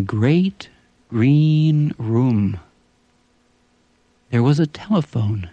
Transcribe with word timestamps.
The 0.00 0.06
great 0.06 0.70
green 1.10 1.92
room, 1.98 2.58
there 4.30 4.42
was 4.42 4.58
a 4.58 4.66
telephone 4.66 5.50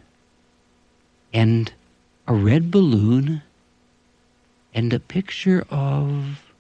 and 1.34 1.74
a 2.30 2.34
red 2.34 2.72
balloon 2.72 3.42
and 4.74 4.94
a 4.94 5.02
picture 5.02 5.66
of. 5.70 6.54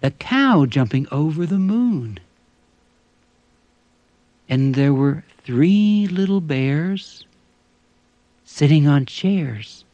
A 0.00 0.12
cow 0.12 0.64
jumping 0.66 1.08
over 1.10 1.44
the 1.44 1.58
moon. 1.58 2.20
And 4.48 4.74
there 4.74 4.92
were 4.92 5.24
three 5.44 6.06
little 6.08 6.40
bears 6.40 7.26
sitting 8.44 8.86
on 8.86 9.06
chairs. 9.06 9.84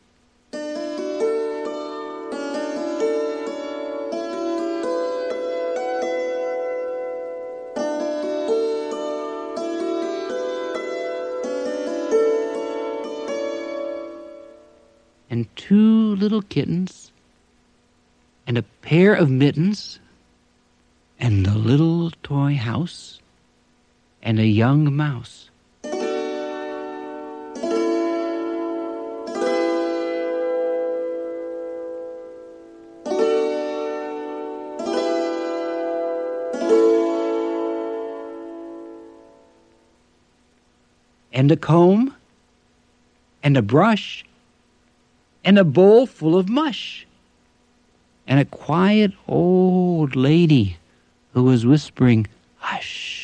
And 15.31 15.47
two 15.55 16.17
little 16.17 16.43
kittens, 16.43 17.13
and 18.47 18.59
a 18.59 18.63
pair 18.83 19.15
of 19.15 19.31
mittens, 19.31 20.01
and 21.21 21.47
a 21.47 21.55
little 21.55 22.11
toy 22.23 22.57
house, 22.57 23.21
and 24.23 24.39
a 24.39 24.47
young 24.47 24.95
mouse. 24.95 25.49
and 41.39 41.53
a 41.53 41.57
comb, 41.57 42.13
and 43.45 43.57
a 43.57 43.63
brush, 43.63 44.25
and 45.45 45.57
a 45.57 45.63
bowl 45.63 46.05
full 46.05 46.37
of 46.37 46.49
mush, 46.49 47.07
and 48.27 48.41
a 48.41 48.45
quiet 48.45 49.13
old 49.29 50.17
lady 50.17 50.77
who 51.33 51.45
was 51.45 51.65
whispering, 51.65 52.27
Hush. 52.57 53.18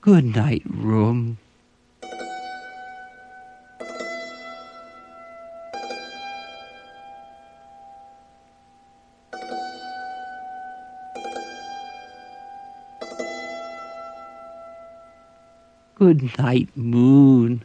Good 0.00 0.36
night, 0.36 0.62
room. 0.66 1.23
Good 15.96 16.36
night, 16.38 16.68
moon. 16.74 17.62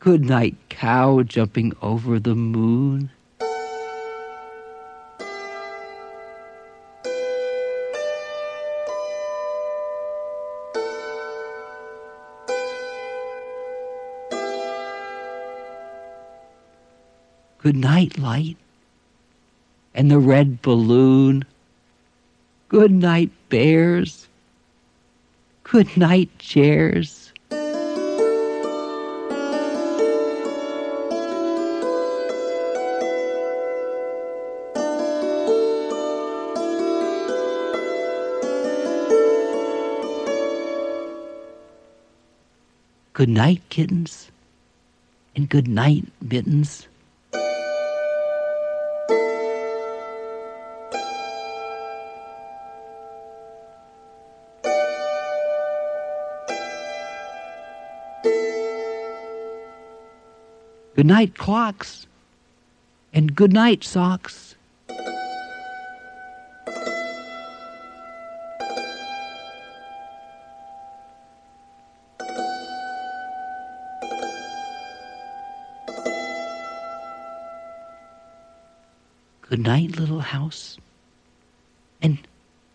Good 0.00 0.22
night, 0.22 0.54
cow 0.68 1.22
jumping 1.22 1.72
over 1.80 2.20
the 2.20 2.34
moon. 2.34 3.10
Good 17.56 17.76
night, 17.76 18.18
light. 18.18 18.58
And 19.94 20.10
the 20.10 20.18
red 20.18 20.60
balloon. 20.60 21.46
Good 22.68 22.90
night, 22.90 23.30
bears. 23.48 24.28
Good 25.64 25.96
night, 25.96 26.30
chairs. 26.38 27.32
Good 43.14 43.28
night, 43.28 43.62
kittens. 43.70 44.30
And 45.34 45.48
good 45.48 45.66
night, 45.66 46.04
mittens. 46.20 46.86
Good 60.94 61.06
night, 61.06 61.36
clocks. 61.36 62.06
And 63.12 63.34
good 63.34 63.52
night, 63.52 63.82
socks. 63.82 64.54
Good 79.42 79.60
night, 79.60 79.96
little 79.98 80.20
house. 80.20 80.78
And 82.02 82.18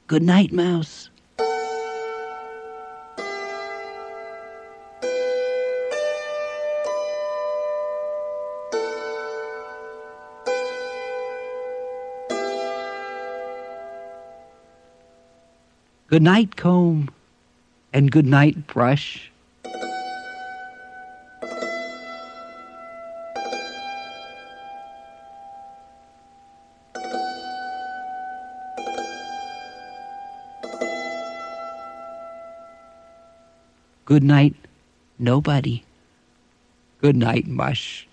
good 0.07 0.23
night, 0.23 0.51
mouse. 0.51 1.09
Good 16.09 16.23
night, 16.23 16.55
comb, 16.55 17.11
and 17.93 18.09
good 18.09 18.25
night, 18.25 18.65
brush. 18.65 19.29
Good 34.05 34.23
night, 34.23 34.55
nobody. 35.19 35.83
Good 37.01 37.17
night, 37.17 37.45
mush. 37.45 38.07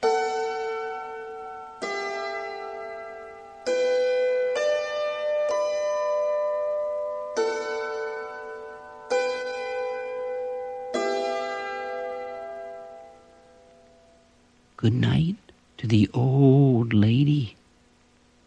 Good 14.87 14.95
night 14.95 15.35
to 15.79 15.89
the 15.89 16.09
old 16.15 16.95
lady, 16.95 17.57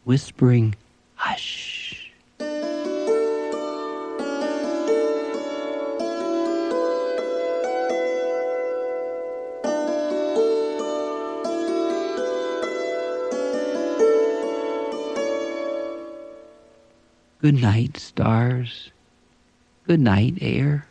whispering, 0.05 0.73
Hush. 1.15 2.13
Good 17.41 17.55
night, 17.55 17.97
stars. 17.97 18.91
Good 19.85 19.99
night, 19.99 20.37
air. 20.39 20.88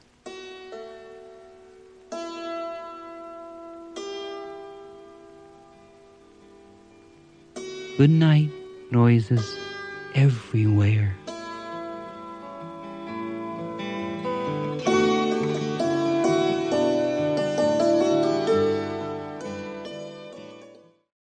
Good 7.98 8.10
night 8.10 8.48
noises 8.92 9.58
everywhere. 10.14 11.16